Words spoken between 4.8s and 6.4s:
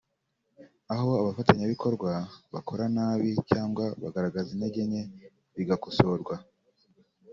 nke bigakosorwa